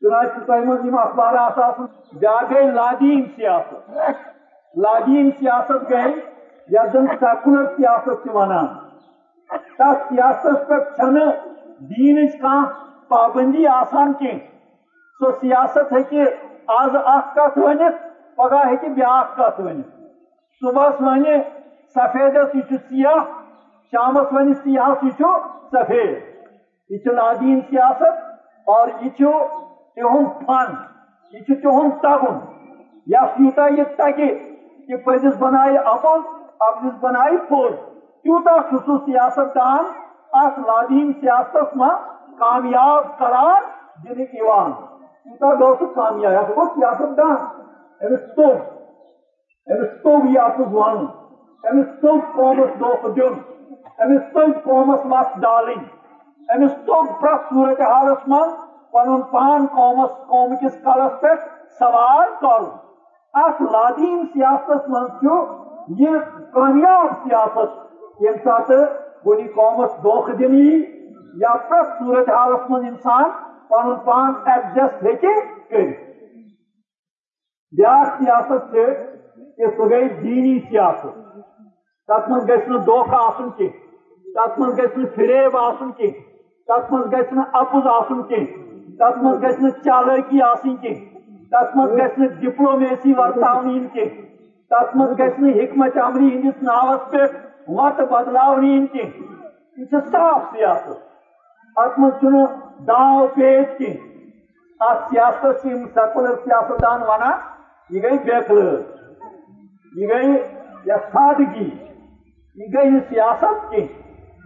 چنانچہ 0.02 0.96
اخبارات 0.96 1.80
بیا 2.12 2.38
گئی 2.50 2.70
لادین 2.70 3.24
سیاست 3.36 3.90
لادین 4.74 5.30
سیاست 5.38 5.90
گئی 5.90 6.12
یتھ 6.68 6.96
سیکولر 7.20 7.66
سیاست 7.76 8.28
ونان 8.34 8.66
تس 9.78 10.08
سیاست 10.08 10.68
پہ 10.68 11.08
دین 11.90 12.26
کان 12.40 12.64
پابندی 13.08 13.66
آسان 13.66 14.12
کی 14.12 14.38
سو 15.20 15.30
سیاست 15.40 15.92
ہے 15.92 16.24
آز 16.72 16.96
اخ 16.96 17.34
کت 17.34 17.58
ونت 17.58 18.07
پگہ 18.38 18.64
ہے 18.66 18.88
بیاکھ 18.88 19.36
کت 19.36 19.60
ونت 19.60 19.86
صبح 20.62 20.88
ون 21.00 21.24
سفیدس 21.96 22.54
یہ 22.54 22.76
سیاہ 22.88 23.24
شامس 23.92 24.32
ون 24.32 24.52
سیاہ 24.54 25.04
یہ 25.04 25.22
سفید. 25.72 26.12
یہ 26.90 27.12
لادین 27.12 27.60
سیاست 27.70 28.70
اور 28.74 28.88
یہ 29.00 29.10
تہد 29.18 30.44
فن 30.46 30.74
یہ 31.34 31.54
تہد 31.62 32.00
تگن 32.02 32.38
یس 33.14 33.40
یوتا 33.40 33.66
یہ 33.76 33.96
تگہ 33.96 34.28
کہ 34.88 34.96
پزس 35.04 35.36
بنائے 35.38 35.76
اپل 35.92 36.20
اپزس 36.66 36.98
بنائے 37.00 37.36
پھول. 37.48 37.72
تیوتا 38.24 38.56
سہ 38.70 38.96
سیاست 39.06 39.54
دان 39.54 39.84
ات 40.40 40.58
لادین 40.66 41.12
سیاست 41.20 41.76
من 41.76 41.94
کامیاب 42.38 43.16
قرار 43.18 43.62
دن 44.04 44.20
یوتہ 44.36 45.54
گو 45.60 45.74
سہ 45.78 45.94
کامیاب 45.94 46.56
گو 46.56 46.64
سیاست 46.74 47.16
دان. 47.18 47.36
امس 48.00 48.20
توب 48.36 48.56
امس 49.66 49.88
توب 50.02 50.26
یہ 50.26 50.40
آپس 50.40 50.72
ون 50.72 51.06
امس 51.64 51.86
توب 52.00 52.20
قومس 52.34 52.78
دھوکہ 52.80 53.08
دن 53.14 53.38
امس 53.98 54.32
توب 54.32 54.52
قومس 54.64 55.04
مت 55.04 55.34
ڈالن 55.42 55.82
امس 56.48 56.76
توب 56.86 57.08
پرت 57.20 57.48
صورت 57.48 57.80
حالس 57.82 58.28
من 58.28 58.54
پن 58.92 59.22
پان 59.32 59.66
قومس 59.74 60.14
قوم 60.28 60.54
کس 60.60 60.76
کلس 60.84 61.20
پہ 61.20 61.34
سوال 61.78 62.30
کر 62.40 62.68
ات 63.34 63.62
لادین 63.72 64.24
سیاست 64.32 64.88
من 64.88 65.28
یہ 65.98 66.18
کامیاب 66.52 67.12
سیاست 67.22 68.22
یم 68.22 68.42
سات 68.44 68.68
کن 69.24 69.46
قومس 69.54 70.02
دھوکہ 70.02 70.32
دن 70.32 70.54
یا 71.36 71.54
پرت 71.68 71.98
صورت 71.98 72.28
حالس 72.30 72.70
من 72.70 72.86
انسان 72.86 73.30
پن 73.68 73.94
پان 74.04 74.32
ایڈجسٹ 74.46 75.02
ہیکہ 75.06 75.40
کر 75.70 76.07
بیاا 77.72 78.02
سیاست 78.18 78.70
سے 78.70 78.84
کہ 79.56 79.66
سہ 79.76 79.88
گئی 79.90 80.08
دینی 80.08 80.58
سیاست. 80.68 81.16
تک 82.08 82.30
من 82.30 82.46
گھس 82.48 82.68
دھوکہ 82.86 83.16
آن 83.16 83.50
کی. 83.56 83.68
تک 84.34 84.58
من 84.58 84.70
گھس 84.76 85.14
فریب 85.14 85.56
آن 85.56 85.90
کی. 85.92 86.10
تک 86.68 86.92
من 86.92 87.10
گھس 87.10 87.32
اپز 87.52 87.86
آن 87.86 88.22
کی. 88.22 88.44
تک 88.98 89.22
من 89.22 89.42
گھس 89.42 89.60
چالکی 89.84 90.40
آن 90.42 90.76
کی. 90.76 90.94
تک 91.52 91.76
من 91.76 91.96
گھس 91.96 92.40
ڈپلومیسی 92.40 93.12
ورتاؤن 93.18 93.86
کی. 93.92 94.04
تک 94.70 94.96
من 94.96 95.12
گھس 95.18 95.38
حکمت 95.60 95.98
عملی 96.04 96.34
ہندس 96.34 96.62
ناوس 96.62 97.10
پہ 97.10 97.24
وت 97.76 98.00
بدلاؤن 98.10 98.86
کی. 98.86 99.02
یہ 99.76 99.98
صاف 100.12 100.40
سیاست. 100.52 100.98
ات 101.76 101.98
من 101.98 102.44
داو 102.88 103.26
پیچ 103.34 103.78
کی. 103.78 103.92
ات 104.80 104.98
سیاست 105.10 105.62
سیکولر 105.62 106.34
سیاستدان 106.44 107.02
ونان 107.02 107.56
یہ 107.90 108.02
گئی 108.02 108.18
بےخل 108.24 108.60
یہ 109.92 110.08
گئی 110.08 110.32
یا 110.86 110.96
سادگی 111.12 111.68
یہ 112.58 112.66
گئی 112.74 113.00
سیاست 113.08 113.70
کی 113.70 113.86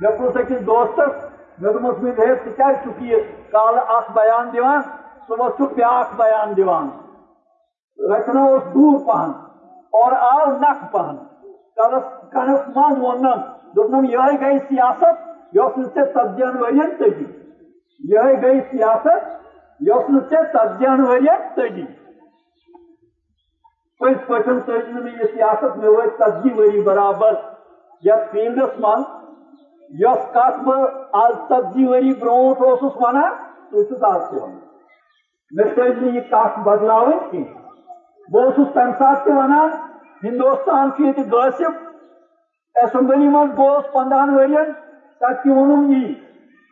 مے 0.00 0.16
پوچھ 0.18 0.36
أکس 0.36 0.66
دوستس 0.66 1.14
مے 1.60 1.72
دوپمس 1.72 2.02
مے 2.02 2.10
ہے 2.18 2.26
ژٕ 2.26 2.56
کیٛازِ 2.56 2.82
چھُکھ 2.82 3.02
یہِ 3.02 3.20
کالہٕ 3.52 3.96
اکھ 3.96 4.10
بیان 4.14 4.52
دِوان 4.52 4.80
صُبحس 5.28 5.56
چھُکھ 5.56 5.74
بیٛاکھ 5.74 6.14
بیان 6.16 6.56
دِوان 6.56 6.88
رچنا 7.98 8.42
اوس 8.50 8.62
دوٗر 8.74 8.98
پہن 9.06 9.30
اور 10.00 10.12
آو 10.30 10.50
نکھ 10.60 10.84
پہن 10.92 11.16
کلس 11.76 12.04
کنس 12.32 12.68
منٛز 12.76 12.98
ووٚننم 12.98 13.40
دوٚپنم 13.74 14.04
یِہے 14.04 14.36
گٔے 14.40 14.58
سیاست 14.68 15.30
یۄس 15.56 15.78
نہٕ 15.78 15.94
ژےٚ 15.94 16.06
ژتجیَن 16.12 16.62
ؤرین 16.62 16.96
تٔجی 16.98 17.26
یِہے 18.00 18.34
گٔے 18.42 18.60
سیاست 18.70 19.28
یۄس 19.80 20.10
نہٕ 20.10 20.28
ژےٚ 20.30 20.44
ژتجیَن 20.52 21.04
ؤرین 21.08 21.48
تٔجی 21.56 21.84
پز 24.02 24.26
پہ 24.26 24.38
تج 24.42 24.88
نا 24.92 25.08
یہ 25.08 25.24
سیاست 25.32 25.76
مے 25.78 25.88
وت 25.88 26.20
ژتجی 26.20 26.52
وری 26.54 26.80
برابر 26.82 27.34
یتھ 28.02 28.30
فیلڈس 28.32 28.78
من 28.80 29.02
یس 29.90 30.24
کت 30.34 30.58
بہ 30.64 30.76
آج 31.22 31.32
ژتجی 31.32 31.86
وری 31.86 32.14
برونٹ 32.20 32.62
اوسس 32.68 32.96
ونان 33.00 33.32
تس 33.70 34.04
آج 34.10 34.20
تہ 34.30 34.42
ون 34.42 34.54
مے 35.52 35.68
تج 35.74 36.02
یہ 36.02 36.20
کت 36.30 36.58
بدلاو 36.66 37.10
کی 37.30 37.42
بہت 38.28 38.74
تمہ 38.74 38.90
سات 38.98 39.24
تہ 39.24 39.36
ونان 39.36 39.70
ہندوستان 40.22 40.90
یہ 40.98 41.22
غاصب 41.32 41.80
اسمبلی 42.76 43.28
من 43.28 43.50
گوس 43.56 43.92
پندہن 43.92 44.34
ورین 44.34 44.72
تک 45.20 45.46
وونم 45.46 45.90
یہ 45.92 46.12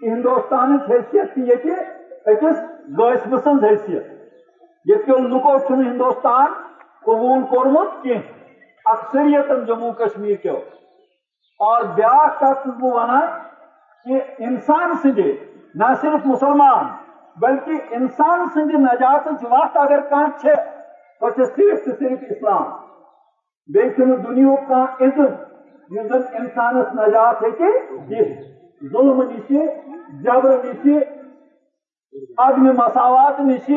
کہ 0.00 0.10
ہندوستان 0.10 0.76
حیثیت 0.90 1.34
تہ 1.34 1.40
یہ 1.40 2.30
اکس 2.32 2.58
غاصب 2.98 3.36
سن 3.44 3.64
حیثیت۔ 3.64 4.04
یہ 4.86 5.18
لکو 5.26 5.56
ہندوستان 5.70 6.52
قبول 7.06 7.42
کورمت 7.50 8.02
کی 8.02 8.14
اکثریت 8.84 9.50
جموں 9.66 9.92
کشمیر 9.92 10.36
کے 10.36 10.50
اور 11.60 11.82
بیاا 11.94 12.26
کت 12.40 12.66
ونان 12.80 13.28
کہ 14.06 14.20
انسان 14.38 14.92
سندے 15.02 15.32
نہ 15.74 15.92
صرف 16.00 16.26
مسلمان، 16.26 16.86
بلکہ 17.36 17.94
انسان 17.94 18.46
سند 18.54 18.74
نجات 18.74 19.26
وت 19.42 19.76
اگر 19.76 20.00
کھانا 20.00 20.26
سو 20.40 21.44
صرف 21.44 21.84
تو 21.84 21.90
صرف 21.98 22.24
اسلام۔ 22.30 22.64
بیچ 23.68 23.96
دنیا 23.96 24.54
کھانا 24.66 24.84
عزت 25.00 25.20
اس 25.20 26.08
زن 26.08 26.22
انسانس 26.32 26.94
نجات 26.94 27.42
ہیکہ 27.42 27.78
دت 28.10 28.90
ظلم 28.92 29.22
نش 29.22 29.52
جبر 30.22 30.56
نش 30.64 30.86
عدم 32.38 32.66
مساوات 32.78 33.40
نش 33.40 33.70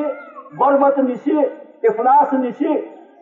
غربت 0.60 1.00
نش 1.00 1.30
افلاس 1.84 2.34
نش 2.34 2.64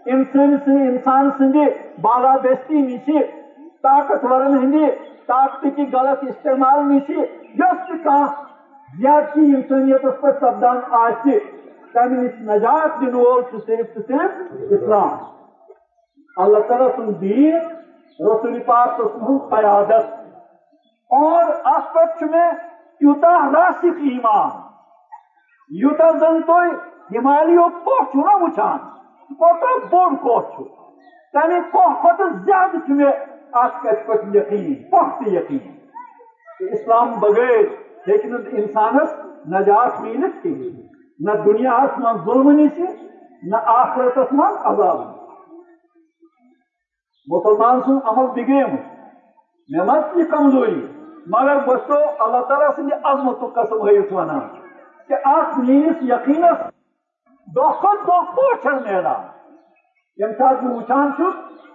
انسان 0.06 0.58
انسان 0.68 1.30
سند 1.38 1.58
بالادستی 2.02 2.82
نش 2.82 3.10
طاقتورن 3.84 4.58
ہند 4.58 4.76
طاقت 5.28 5.80
غلط 5.94 6.24
استعمال 6.30 6.84
نش 6.86 7.10
یس 7.10 7.92
زیادتی 8.90 9.42
انسانیت 9.56 10.02
پہ 10.22 10.32
سپدان 10.32 10.80
تمہ 11.94 12.06
نش 12.14 12.42
نجات 12.48 13.02
دن 13.02 13.16
وول 13.16 13.44
صرف 13.68 13.94
تو 13.94 14.02
صرف 14.08 14.72
اسلام 14.72 15.18
اللہ 16.38 16.68
تعالیٰ 16.68 16.88
سن 16.96 17.14
دین 17.22 17.56
رسول 18.20 18.60
پاک 18.66 19.02
سن 19.02 19.38
قیادت 19.50 20.20
اور 21.12 21.44
ات 21.66 21.94
پہ 21.94 22.26
میں 22.26 22.52
تیوتا 22.52 23.38
راسک 23.54 24.02
ایمان 24.10 24.50
یوتا 25.72 26.10
زن 26.20 26.42
تو 26.42 26.60
ہمالیو 27.12 27.68
پوچھ 27.84 28.16
نا 28.16 28.36
وچان 28.42 28.78
کوتاہ 29.40 29.86
بوڑ 29.92 30.10
کوہ 30.18 30.42
تمہ 31.34 31.60
کوہ 31.72 31.94
کھت 32.02 32.22
زیادہ 32.46 32.92
مے 32.92 33.12
ات 33.54 33.82
کت 33.84 34.08
پہ 34.08 34.18
یقین 34.34 34.74
پخت 34.90 35.28
یقین 35.30 36.68
اسلام 36.70 37.14
بغیر 37.20 37.64
ہیکہ 38.08 38.36
انسانس 38.54 39.14
نجات 39.50 40.00
ملت 40.02 40.44
کی 40.44 40.54
نہ 41.20 41.32
دنیا 41.46 41.80
من 41.98 42.22
ظلم 42.26 42.50
نش 42.60 42.80
نہ 43.44 43.58
آخرتس 43.74 44.32
من 44.34 44.58
عذاب 44.64 45.02
مسلمان 47.28 47.82
سن 47.82 47.98
عمل 48.06 48.28
بگیم 48.36 48.76
مے 49.70 49.84
مت 49.84 50.18
یہ 50.18 50.32
کمزوری 50.32 50.82
مگر 51.28 51.58
بس 51.68 51.88
تو 51.88 51.98
اللہ 52.20 52.46
تعالیٰ 52.48 52.70
سند 52.76 53.06
عظمت 53.06 53.44
قسم 53.56 53.88
ہیت 53.88 54.14
ونان 54.14 54.48
کہ 55.10 55.20
ات 55.28 55.58
میس 55.60 56.04
یقینس 56.06 56.70
دہ 57.56 57.72
کھت 57.80 58.08
دہ 58.08 58.20
پوچھن 58.36 58.78
نیران 58.84 59.22
یم 60.18 60.30
یعنی 60.30 60.34
سات 60.34 60.64
وچان 60.64 61.12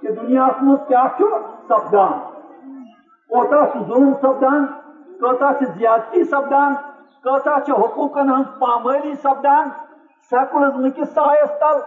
کہ 0.01 0.09
دنیا 0.09 0.47
مز 0.63 0.79
کیا 0.89 1.07
سپدان۔ 1.69 2.13
کوتا 3.31 3.65
ظلم 3.87 4.13
سپدان، 4.23 4.65
کوتا 5.21 5.51
زیادتی 5.61 6.25
سپدان، 6.25 6.75
کوتا 7.25 7.57
حقوقن 7.69 8.29
ہن 8.31 8.43
پامالی 8.59 9.15
سپدان۔ 9.15 9.69
سیکولرزم 10.31 10.91
کس 10.91 11.15
سایس 11.15 11.51
تل، 11.61 11.81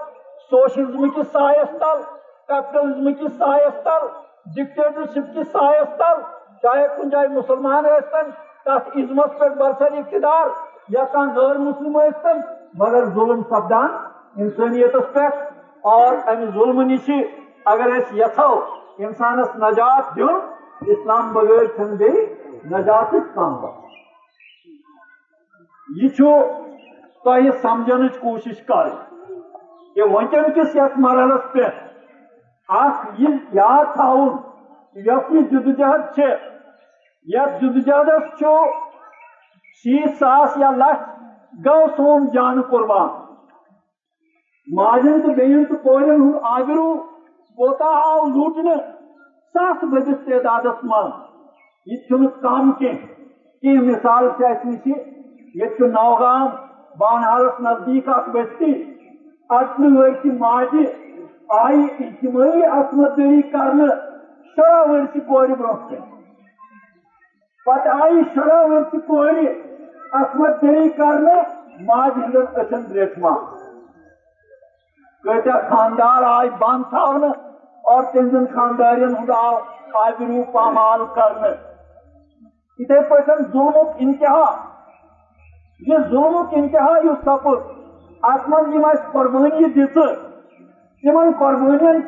سوشلزم 0.50 1.10
کس 1.10 1.32
سایس 1.32 1.70
تل 1.80 2.02
کیپٹلزم 2.48 3.14
کس 3.14 3.38
سایس 3.38 3.84
تل، 3.84 4.08
ڈکٹیٹرشپ 4.56 5.36
کس 5.36 5.52
سایس 5.52 5.98
تل۔ 5.98 6.22
چاہے 6.62 6.88
کن 6.96 7.10
جائے 7.10 7.28
مسلمان 7.28 7.84
ٲسۍتن 7.84 8.32
تس 8.66 8.88
عزمس 8.96 9.40
پہ 9.40 9.50
برسر 9.50 9.98
اقتدار، 9.98 10.48
یا 10.90 11.04
کان 11.12 11.30
غیر 11.36 11.58
مسلم 11.58 12.00
ٲسۍتن 12.00 12.42
مگر 12.74 13.06
ظلم 13.14 13.42
سپدان 13.44 13.90
انسانیتس 14.36 15.14
پہ 15.14 15.28
اور 15.84 16.18
ام 16.28 16.46
ظلم 16.54 16.82
نش 16.82 17.10
اگر 17.66 17.96
اس 17.96 18.14
یھو 18.14 18.54
انسانس 18.98 19.56
نجات 19.56 20.16
دن 20.16 20.92
اسلام 20.92 21.32
بغیر 21.34 21.66
چھ 21.78 21.94
بی 22.00 22.10
نجات 22.72 23.14
کم 23.34 23.66
یہ 25.90 26.18
تہ 27.24 27.52
سمجھن 27.62 28.08
کوشش 28.08 28.62
کر 28.66 28.90
کہ 29.96 30.04
ونکن 30.12 30.52
کس 30.56 30.76
یت 30.76 30.98
مرحلس 30.98 31.52
پہ؟ 31.54 31.70
اخ 32.70 33.06
یہ 33.18 33.36
یاد 33.52 33.94
تھاؤن 33.94 34.36
یس 34.96 35.32
یہ 35.32 35.42
جدوجہد 35.52 36.20
یت 37.28 37.62
جدوجہدس 37.62 38.44
شیت 39.86 40.18
ساس 40.20 40.58
یا 40.58 40.70
لچھ 40.72 41.19
گو 41.54 41.88
سون 41.98 42.28
جان 42.34 42.62
قربان۔ 42.62 43.08
ماجن 44.68 45.22
تو 45.22 45.28
بین 45.28 45.66
تو 45.66 45.76
کورن 45.76 46.22
ہند 46.22 46.36
آگرو 46.42 46.94
کوتا 47.58 47.86
آو، 47.86 48.26
لوٹنے، 48.28 48.76
ساس 49.54 49.84
بدس 49.84 50.26
تعداد 50.26 50.66
من 50.84 51.10
یہ 51.86 52.28
کم 52.42 52.72
کی 52.72 53.78
مثال 53.78 54.30
سے 54.38 54.46
اس 54.48 54.66
نش 54.66 54.88
یہ 55.56 55.66
نوگام 55.80 56.48
بانہالس 56.98 57.60
نزدیک 57.60 58.10
اخ 58.10 58.30
بستی۔ 58.30 58.74
اٹن 59.50 59.98
ورس 59.98 60.26
ماجہ 60.40 60.86
آئی 61.50 61.84
اجتماعی 62.00 62.64
عصمت 62.64 63.18
دری 63.18 63.42
کرنے 63.42 63.88
شراہ 64.58 64.84
ورس 64.90 65.18
کور 65.28 65.48
برہ 65.48 65.74
کن 65.90 66.02
پتہ 67.66 67.90
آئی 68.02 68.22
شراہ 68.34 68.66
ورس 68.66 68.96
کور 69.08 69.34
عصمت 70.14 70.62
دری 70.62 70.90
کرنے 70.90 71.42
ماج 71.80 72.12
ہندن 72.18 72.60
اچن 72.60 72.92
ریٹما 72.92 73.32
کتا 75.24 75.60
خاندار 75.70 76.24
آئی 76.24 76.50
بان 76.50 76.84
تھاون 76.84 77.24
اور 77.84 78.04
تنزن 78.04 78.46
خاندارین 78.46 79.16
ہند 79.18 79.30
آو 79.30 79.56
آئی 79.94 80.26
رو 80.28 80.44
پامال 80.52 81.00
کرنے۔ 81.16 81.50
اتھے 82.80 83.02
پٹن 83.10 83.44
ظلمک 83.44 83.90
انتہا۔ 83.98 84.46
یہ 85.80 85.98
ظلمک 86.10 86.50
انتہا 86.52 86.98
یہ 87.04 87.12
سپر 87.22 87.56
ات 88.24 88.50
من 88.50 88.86
اس 88.86 89.00
قربانی 89.12 89.70
دت 89.70 89.98
تمن 91.04 91.32
قربانین 91.40 92.02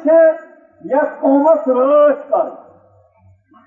یس 0.83 1.19
قومس 1.19 1.67
رٲچھ 1.67 2.29
کر۔ 2.29 2.49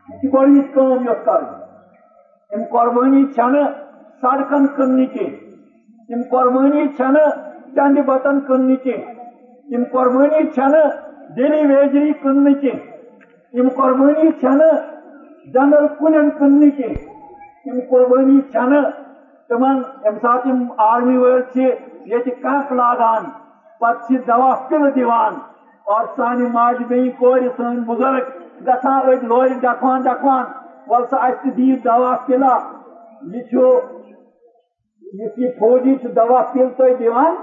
یہ 0.09 0.19
چھ 0.19 0.37
گۄڈنِچ 0.37 0.75
کٲم 0.75 1.09
یۄس 1.09 1.25
کرٕنۍ 1.25 1.61
تم 2.51 2.63
قربانی 2.71 3.27
چھنہ 3.27 3.84
سڑکن 4.21 4.67
کٕننہِ 4.77 5.07
کینٛہہ 5.13 5.37
تم 6.09 6.21
قربانی 6.31 6.83
چھنہ 6.97 7.25
چندِ 7.75 8.01
بتن 8.09 8.41
کٕننہِ 8.47 8.77
کینٛہہ 8.83 9.13
تم 9.71 9.83
قربانی 9.93 10.41
چھنہ 10.55 10.83
ڈیلی 11.37 11.63
ویجری 11.73 12.13
کٕننہِ 12.23 12.55
کینٛہہ 12.61 12.83
تم 13.53 13.69
قربانی 13.77 14.31
چھنہ 14.41 14.71
جنگل 15.55 15.87
کُلٮ۪ن 15.99 16.31
تم 17.65 17.79
قربانی 17.91 18.41
تمن 19.49 19.77
ییٚمہِ 20.03 20.21
ساتہٕ 20.23 20.47
یِم 20.49 20.61
آرمی 20.91 21.17
وٲلۍ 21.17 21.43
چھِ 21.53 21.61
ییٚتہِ 22.11 22.73
لاگان 22.79 23.23
پتہٕ 23.81 24.19
دوا 24.29 24.53
پِلہٕ 24.69 24.91
دِوان 24.97 25.33
اور 25.93 26.05
سانہِ 26.17 26.47
ماجہِ 26.55 26.85
بیٚنہِ 26.89 27.11
کورِ 27.19 27.49
سٲنۍ 27.57 27.85
بُزرگ 27.87 28.25
گژھان 28.67 28.99
أڑۍ 29.07 29.23
لورِ 29.31 29.49
ڈکھوان 29.63 30.01
ڈکھوان۔ 30.07 30.45
ول 30.91 31.05
سا 31.11 31.17
اَسہِ 31.27 31.41
تہِ 31.43 31.51
دِیو 31.57 31.77
دوا 31.85 32.15
پِلا 32.27 32.55
یہ 33.33 33.69
یہِ 35.19 35.49
فوجی 35.59 35.95
دوا 36.17 36.41
پِل 36.53 36.69
تۄہہِ 36.77 36.99
دِوان 36.99 37.35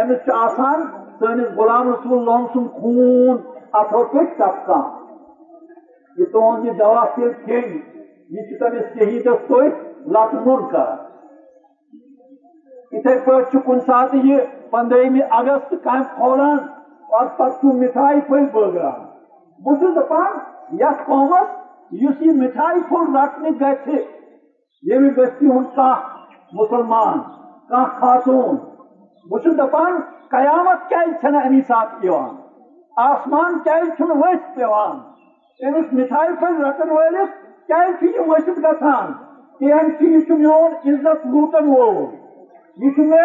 أمِس 0.00 0.18
چھُ 0.24 0.34
آسان 0.44 0.82
سٲنِس 1.18 1.48
غلام 1.56 1.88
رسول 1.92 2.18
اللہ 2.18 2.44
سُنٛد 2.52 2.70
خوٗن 2.80 3.36
اَتھو 3.78 4.02
پٮ۪ٹھ 4.12 4.36
ٹپکان 4.38 4.84
یہِ 6.16 6.30
تُہُنٛد 6.32 6.64
یہِ 6.64 6.78
دوا 6.78 7.04
پِل 7.14 7.32
کھیٚنہِ 7.44 7.78
یہِ 8.34 8.46
چھُ 8.48 8.58
تٔمِس 8.60 8.86
شہیٖدس 8.94 9.46
توتہِ 9.48 9.70
لتہٕ 10.12 10.40
موٚر 10.44 10.70
کران 10.72 10.96
اتھے 12.92 13.16
پٲٹھۍ 13.24 13.64
کُنہِ 13.66 13.82
ساتہٕ 13.86 14.24
یہِ 14.26 14.40
پندرہمہِ 14.70 15.22
اگست 15.38 15.74
کامہِ 15.84 16.04
کھولان 16.16 16.58
اور 17.14 17.24
پتہٕ 17.36 17.60
چھُ 17.60 17.74
مِٹھایہِ 17.80 18.26
پھٔلۍ 18.26 18.50
بٲگراوان 18.52 19.06
بہٕ 19.64 19.78
چھُس 19.78 19.96
دپان 19.96 20.32
یتھ 20.80 21.02
قومس 21.06 21.48
یُس 22.02 22.22
یہِ 22.22 22.36
مِٹھایہِ 22.42 22.88
پھوٚل 22.88 23.16
رٹنہِ 23.16 23.60
گژھِ 23.60 23.98
ییٚمہِ 24.82 25.10
بستی 25.16 25.46
ہُنٛد 25.46 25.74
کانٛہہ 25.74 26.15
مُسلمان 26.52 27.18
کانٛہہ 27.68 27.98
خاتوٗن 28.00 28.56
بہٕ 29.26 29.52
دپان 29.58 30.00
قیامت 30.30 30.88
کیازِ 30.88 31.12
چھنہٕ 31.20 31.44
امی 31.46 31.60
ساتہٕ 31.68 32.04
یِوان 32.04 32.34
آسمان 32.96 33.58
کیازِ 33.64 33.90
چھُنہٕ 33.96 34.16
ؤسۍ 34.20 34.54
پیوان 34.54 34.96
أمِس 35.60 35.92
مِٹھایہِ 35.92 36.38
پھٔلۍ 36.38 36.62
رٹن 36.64 36.90
وٲلِس 36.90 37.30
کیازِ 37.68 37.92
چھُ 37.98 38.06
یہِ 38.06 38.28
ؤسِتھ 38.28 38.60
گژھان 38.64 39.12
تِہن 39.58 39.90
میون 40.38 40.72
عزت 40.88 41.26
لوٗٹن 41.26 41.68
وول 41.68 42.04
یہ 42.76 42.98
مے 43.10 43.22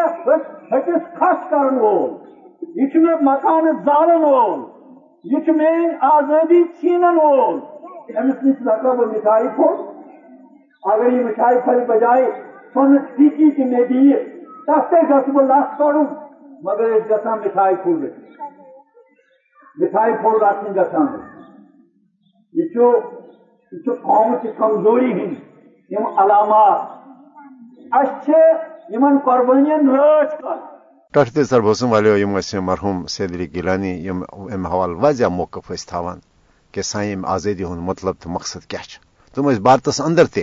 ہٹس 0.71 1.07
کھس 1.17 1.49
کرن 1.49 1.77
وول 1.79 2.11
یہ 2.75 2.99
مے 3.05 3.15
مکان 3.21 3.71
زالن 3.85 4.23
وول 4.23 4.59
یہ 5.23 5.51
میری 5.57 5.87
آزادی 6.11 6.63
چھینن 6.79 7.17
وول 7.23 7.59
امس 8.17 8.43
نش 8.43 8.61
لگا 8.61 8.93
بہ 8.93 9.05
مٹھائی 9.05 9.47
پھول 9.55 9.75
اگر 10.83 11.11
یہ 11.13 11.25
مٹھائی 11.25 11.59
پھل 11.65 11.83
بجائے 11.87 12.31
سن 12.75 12.97
ٹیکی 13.15 13.49
تہ 13.51 13.67
مے 13.69 13.83
دی 13.85 14.13
تس 14.67 14.89
تے 14.89 15.01
گھس 15.07 15.29
بہ 15.29 15.91
مگر 16.63 16.91
اس 16.91 17.09
گژھان 17.09 17.39
مٹھائی 17.39 17.75
پھول 17.83 18.05
مٹھائی 19.77 20.13
پھول 20.21 20.41
رٹن 20.43 20.73
گژھان 20.75 21.07
یہ 22.53 22.79
یہ 23.71 23.93
قوم 24.03 24.35
چہ 24.43 24.57
کمزوری 24.57 25.11
ہند 25.13 25.35
یم 25.91 26.19
علامات 26.19 26.99
اس 27.91 28.29
یمن 28.89 29.17
قربانین 29.25 29.89
رٲچھ 29.89 30.41
کر 30.41 30.57
ٹٹھ 31.13 31.33
تہ 31.33 31.43
سر 31.43 31.61
بوسن 31.61 31.87
والو 31.87 32.15
یم 32.17 32.35
اس 32.35 32.53
مرحوم 32.63 33.05
سید 33.09 33.31
علی 33.31 33.47
گیلانی 33.53 33.93
یم 34.07 34.23
ام 34.49 34.65
حوالہ 34.65 34.95
واضح 35.01 35.27
موقف 35.33 35.71
اس 35.71 35.85
تھاوان 35.85 36.19
کہ 36.73 36.81
سائن 36.83 37.21
آزادی 37.27 37.63
ہند 37.63 37.81
مطلب 37.85 38.15
تو 38.19 38.29
مقصد 38.29 38.65
کیا 38.65 38.79
تم 39.37 39.47
اس 39.47 39.59
بھارتس 39.61 40.01
اندر 40.01 40.25
تہ 40.25 40.39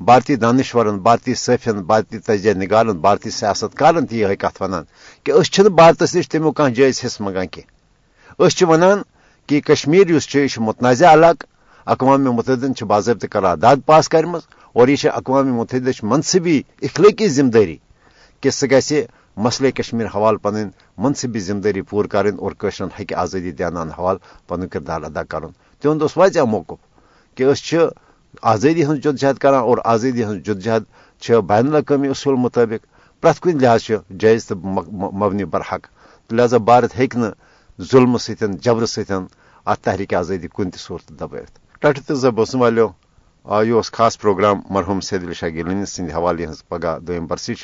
بھارتی 0.00 0.36
دانشورن 0.36 0.98
بھارتی 0.98 1.34
صفین 1.36 1.78
بھارتی 1.82 2.18
تجزیہ 2.18 2.54
نگارن 2.54 2.98
بھارتی 2.98 3.30
سیاست 3.30 3.76
کارن 3.76 4.06
تہ 4.06 4.14
یہ 4.14 4.34
کت 4.34 4.60
ونان 4.62 4.84
کہ 5.26 5.30
اس 5.30 5.60
بھارتس 5.60 6.14
نش 6.16 6.28
تمیو 6.28 6.52
کھانا 6.52 6.74
جائز 6.74 7.04
حصہ 7.04 7.22
منگان 7.22 7.46
کی 7.46 8.64
ونان 8.64 9.02
کہ 9.48 9.60
کشمیر 9.60 10.10
اس 10.10 10.34
یہ 10.34 10.60
متنازع 10.60 11.12
علاقہ 11.12 11.46
اقوام 11.86 12.24
متحدہ 12.26 12.84
باضابطہ 12.84 13.26
قرارداد 13.26 13.76
پاس 13.86 14.08
کرم 14.08 14.36
اور 14.76 14.88
یہ 14.88 15.08
اقوام 15.10 15.54
متحدہ 15.56 15.90
منصبی 16.02 16.60
اخلاقی 16.82 17.28
ذمہ 17.28 17.50
داری 17.50 17.76
کہ 18.42 18.50
سہ 18.50 18.66
گھ 18.66 18.92
مسئلہ 19.36 19.70
کشمیر 19.70 20.06
حوالہ 20.14 20.38
پن 20.42 20.68
منصبی 20.98 21.40
ذمہ 21.40 21.60
داری 21.60 21.82
پور 21.82 22.04
کریں 22.04 22.32
اور 22.32 22.52
قشرن 22.58 22.88
ہک 22.98 23.12
آزادی 23.14 23.50
دیانان 23.52 23.90
حوالہ 23.90 24.18
پن 24.48 24.68
کردار 24.68 25.02
ادا 25.02 25.22
کرن 25.24 25.52
تہد 25.82 26.02
واضح 26.16 26.44
موقف 26.46 26.78
کہ 27.36 27.44
اس 27.44 27.62
آزادی 28.42 28.84
ہز 28.84 28.98
جدجہد 29.02 29.38
کران 29.38 29.60
اور 29.60 29.78
آزادی 29.84 30.24
ہز 30.24 30.36
جدجہد 30.44 30.82
بین 31.48 31.66
الاقوامی 31.66 32.08
اصول 32.08 32.34
مطابق 32.34 32.86
پریت 33.22 33.40
کن 33.40 33.58
لحاظ 33.60 33.90
جائز 34.20 34.46
تو 34.46 34.56
مبنی 34.56 35.44
برحق۔ 35.44 35.86
لہذا 36.30 36.56
بھارت 36.58 36.98
ہیکہ 36.98 37.18
ظلم 37.82 38.16
ستن 38.18 38.56
جبر 38.56 38.86
ستن 38.86 39.24
ات 39.66 39.78
تحریک 39.84 40.14
آزادی 40.14 40.48
کن 40.54 40.70
تہ 40.70 40.78
صورت 40.78 41.08
دبائت 41.20 41.80
ٹٹ 41.80 41.98
تو 42.06 42.14
زب 42.14 42.34
بوسن 42.34 42.58
والو 42.58 42.88
یہ 43.64 43.80
خاص 43.92 44.18
پروگرام 44.18 44.60
مرحوم 44.70 45.00
سید 45.00 45.22
علی 45.24 45.34
شاہ 45.34 45.48
گیلانی 45.48 45.84
سند 45.86 46.10
حوالہ 46.10 46.50
ہز 46.50 46.68
پگہ 46.68 46.98
دم 46.98 47.26
برسی 47.26 47.54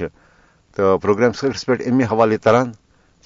تو 0.76 0.98
پروگرام 0.98 1.32
سرس 1.32 1.66
پہ 1.66 1.72
امی 1.86 2.04
حوالہ 2.04 2.36
تران، 2.42 2.72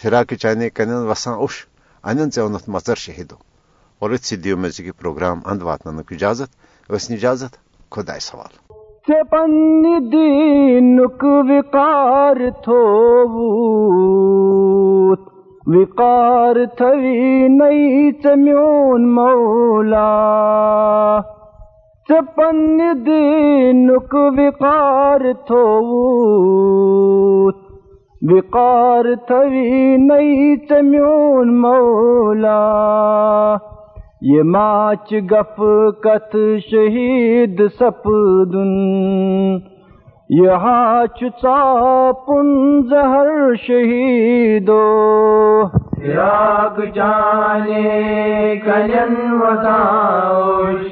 فراق 0.03 0.35
چانے 0.35 0.71
کنن 0.71 1.07
وسان 1.11 1.35
اوش 1.35 1.67
ان 2.05 2.19
ے 2.37 2.41
اونت 2.41 2.69
مژر 2.69 2.95
شہیدو۔ 2.95 3.37
اور 3.99 4.11
ات 4.11 4.25
سی 4.25 4.37
دیو 4.37 4.57
مزی 4.57 4.91
پروگرام 4.91 5.41
اند 5.45 5.63
واتن 5.63 5.99
اجازت۔ 6.11 6.51
اس 6.91 7.11
اجازت 7.11 7.57
خدا 7.93 8.19
سوال 8.19 8.55
پنہ 9.31 9.99
دینک 10.13 11.25
وقار 11.49 12.37
تھوت 12.65 12.75
وقار 15.67 16.57
تھوی 16.77 17.49
نئی 17.49 18.13
چمیون 18.23 19.01
مولا 19.15 20.11
پن 22.37 22.79
دینک 23.07 24.15
وقار 24.39 25.33
تھوت 25.47 27.57
وقار 28.33 29.15
تھوی 29.27 29.97
نئی 29.97 30.57
چمیون 30.69 31.47
مولا 31.61 32.61
یہ 34.21 34.43
ماچ 34.43 35.15
گف 35.31 35.61
کت 36.03 36.37
شہید 36.71 37.63
سپدن 37.79 38.71
یہاں 40.29 41.07
چاپن 41.07 42.83
زہر 42.83 43.55
شہیدو۔ 43.67 44.83
راگ 46.15 46.81
جانے 46.95 48.57
کلن 48.65 49.33
وزاؤش 49.33 50.87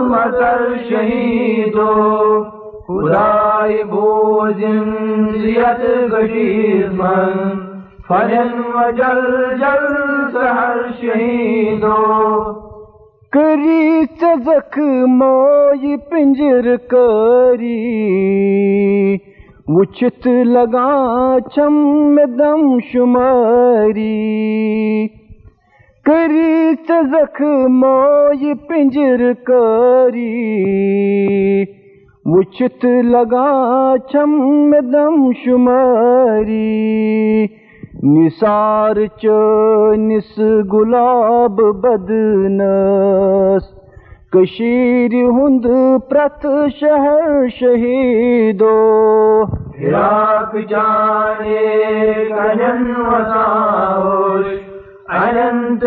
مگر 0.00 0.72
شہیدو۔ 0.88 2.44
خدای 2.88 3.84
بوزن 3.84 4.90
زیت 5.28 6.12
گشید 6.12 6.92
من 6.92 7.63
فلن 8.08 8.52
و 8.74 8.90
جل 8.90 9.22
جل 9.58 9.86
سہر 10.32 10.76
شہیدو 11.00 11.98
کری 13.32 14.04
چزک 14.20 14.78
موئی 15.08 15.96
پنجر 15.96 16.76
کری 16.76 17.74
وچت 19.68 20.26
لگا 20.26 21.36
چم 21.56 22.20
دم 22.38 22.78
شماری۔ 22.92 24.12
کری 26.04 26.74
چزک 26.88 27.42
موئی 27.70 28.54
پنجر 28.54 29.32
کری 29.32 30.30
وچت 32.26 32.84
لگا 32.84 33.94
چم 34.12 34.74
دم 34.92 35.32
شماری۔ 35.32 36.64
نثار 38.06 38.96
چ 39.06 39.24
نس 39.98 40.38
گلاب 40.72 41.60
بدنس 41.82 43.68
کشیر 44.32 45.14
ہند 45.30 45.66
پرت 46.10 46.46
شہر 46.80 47.48
شہیدو 47.60 48.74
عراق 49.78 50.54
جانے 50.70 52.12
کنن 52.28 52.92
وساوش 53.08 54.46
انت 55.22 55.84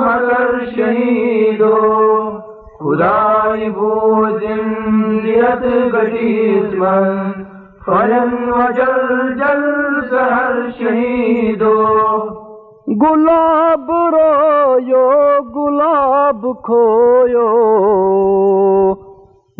مگر 0.00 0.64
شہیدو۔ 0.76 1.74
خدای 2.78 3.70
بوزن 3.70 4.72
زیت 5.22 5.64
گٹیس 5.94 6.72
من 6.74 7.43
فلن 7.86 8.52
وجل 8.52 9.38
جل 9.38 9.62
سہر 10.10 10.52
شہیدو. 10.78 11.84
گلاب 12.88 13.90
رویو، 13.90 15.10
گلاب 15.56 16.46
کھویو. 16.62 17.48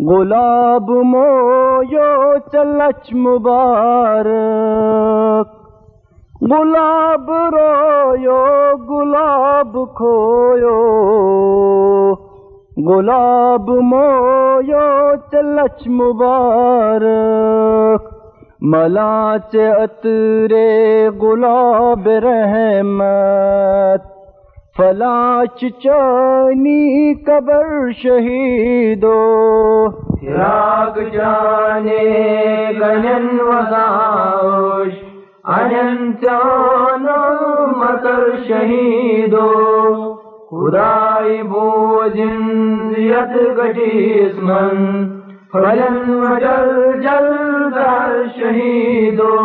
گلاب 0.09 0.89
مویو، 0.89 2.33
چلچ 2.51 3.13
مبارک. 3.13 5.47
گلاب 6.51 7.31
رویو، 7.31 8.45
گلاب 8.89 9.77
کھویو. 9.95 10.79
گلاب 12.87 13.69
مویو، 13.69 15.11
چلچ 15.31 15.87
مبارک. 15.87 18.04
ملا 18.67 19.35
چترے 19.53 21.09
گلاب 21.21 22.09
رحمت، 22.09 24.01
فلاچ 24.77 25.65
چانی 25.83 27.13
قبر 27.13 27.91
شہیدو۔ 28.03 29.21
راگ 30.27 30.99
جانے 31.13 32.03
گنن 32.81 33.27
وساوش 33.41 34.93
انتانو 35.43 37.21
مکر 37.67 38.29
شہیدو۔ 38.47 39.51
خدای 40.49 41.43
بوجن 41.43 42.43
زیت 42.89 43.57
گٹیس 43.57 44.43
من 44.43 45.05
فلن 45.55 45.97
وجل 46.21 47.01
جل 47.01 47.27
در 47.75 48.15
شہیدو 48.35 49.35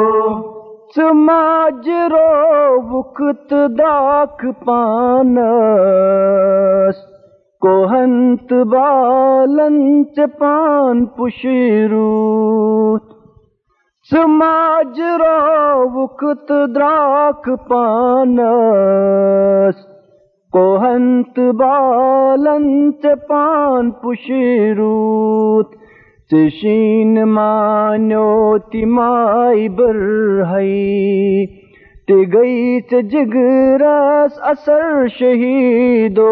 سماجرو 0.94 2.30
وقت 2.92 3.50
داک 3.78 4.40
پانس۔ 4.64 5.36
کوہنت 7.60 8.52
بالنچ 8.52 10.20
پان 10.38 11.06
پشروت 11.06 13.02
سماجرو 14.10 16.00
وقت 16.00 16.52
دراک 16.74 17.50
پانس۔ 17.68 19.76
کوہنت 20.52 21.38
بالنچ 21.38 23.06
پان 23.28 23.90
پشروت 23.90 25.79
تشین 26.32 27.24
مانو 27.24 28.58
تیمائی 28.58 29.68
برہی 29.68 31.46
تی 32.08 32.32
گئی 32.32 32.80
جگرس 33.02 34.38
اثر 34.42 35.06
شہیدو۔ 35.18 36.30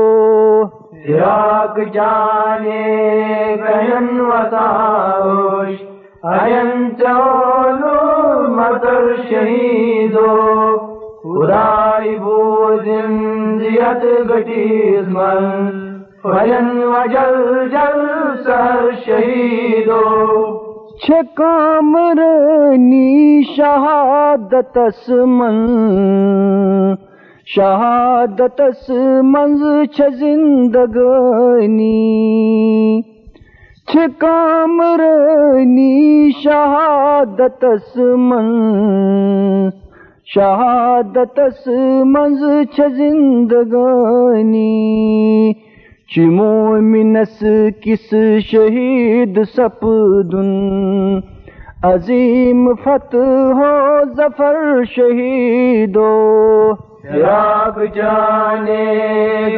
راگ 1.08 1.78
جانے 1.92 2.86
گنن 3.60 4.20
وساوش 4.20 5.82
انتانو 6.22 7.96
مگر 8.48 9.12
شہیدو۔ 9.30 10.36
خدای 11.22 12.18
بوزن 12.18 13.16
زیت 13.58 14.30
گٹیس 14.30 15.08
من 15.08 15.78
فلن 16.22 16.78
وجل 16.78 17.68
جل 17.68 18.00
سر 18.44 18.90
شہیدو 19.06 20.00
چھکامرنی 21.06 21.42
شہادتس 23.56 25.08
من۔ 25.08 25.58
شہادتس 27.54 28.88
منز 29.24 29.62
چھ 29.96 30.14
زندگانی 30.18 31.92
چھکامرنی 33.92 35.92
شہادتس 36.44 37.96
من۔ 37.96 38.50
شہادتس 40.34 41.66
منز 42.06 42.42
چھ 42.76 42.80
زندگانی 42.96 44.66
چمو 46.16 46.76
منس 46.80 47.44
کس 47.84 48.14
شہید 48.40 49.38
سپدن؟ 49.56 50.48
عظیم 51.82 52.74
فتح 52.74 53.52
ہو 53.52 53.98
ظفر 54.16 54.84
شہیدو۔ 54.96 56.08
راگ 57.14 57.84
جانے 57.94 58.84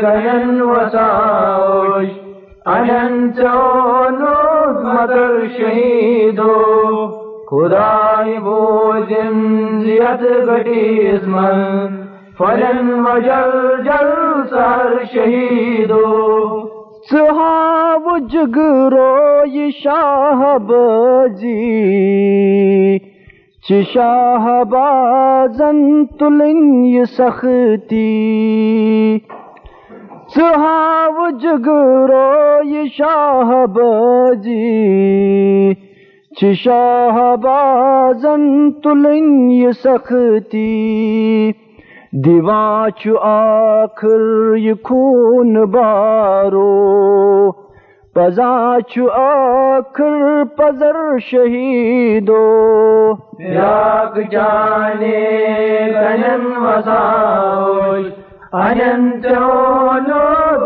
گنن 0.02 0.62
وساوش 0.62 2.08
انتانو 2.66 4.36
مگر 4.82 5.46
شہیدو۔ 5.56 6.56
خدای 7.50 8.38
بوزن 8.38 9.58
زیت 9.80 10.48
گٹیس 10.48 11.28
من 11.28 11.99
فلن 12.40 12.90
وجل 13.04 13.82
جل 13.84 14.12
سر 14.50 14.92
شہیدو. 15.12 16.04
سہاو 17.10 18.16
جگرو 18.32 19.44
یہ 19.46 19.70
شاہ 19.82 20.56
بجی 20.68 21.58
چھ 23.68 23.80
شاہ 23.92 24.48
بازن 24.70 26.04
تلن 26.18 26.84
یہ 26.84 27.04
سختی. 27.18 28.08
سہاو 30.34 31.28
جگرو 31.42 32.26
یہ 32.64 32.84
شاہ 32.98 33.54
بجی 33.76 35.74
چھ 36.40 36.52
شاہ 36.64 37.24
بازن 37.42 38.70
تلن 38.82 39.50
یہ 39.50 39.72
سختی. 39.84 40.68
دیوان 42.12 42.90
چھ 42.90 43.08
آخر 43.22 44.56
یہ 44.56 44.74
خون 44.84 45.64
بارو 45.64 47.52
پزا 48.14 48.76
چھ 48.88 48.98
آخر 49.14 50.44
پزر 50.56 51.18
شہیدو۔ 51.18 52.40
راگ 53.54 54.20
جانے 54.30 55.20
گنن 55.94 56.46
وساوش 56.56 58.06
انتانو 58.52 60.24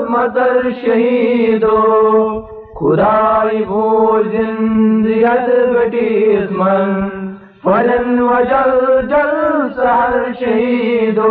مگر 0.08 0.70
شہیدو۔ 0.84 2.40
خدای 2.74 3.64
بوزن 3.64 4.56
زیت 5.02 5.50
گٹیس 5.74 6.52
من 6.52 7.23
فلن 7.64 8.18
وجل 8.22 9.06
جل 9.08 9.36
سہر 9.76 10.32
شہیدو 10.40 11.30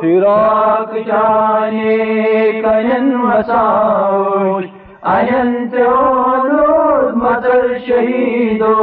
فراق 0.00 0.94
جانے 1.06 1.96
کنن 2.64 3.14
وساوش 3.22 4.64
انتانو 5.12 6.66
مگر 7.16 7.78
شہیدو 7.86 8.74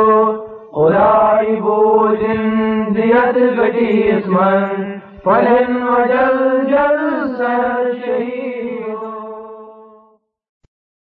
خدای 0.71 1.55
بوزن 1.61 2.83
زیت 2.93 3.37
گٹیس 3.59 4.27
من. 4.27 4.97
فلن 5.23 5.77
وجل 5.83 6.65
جل 6.67 7.35
سہر 7.37 7.91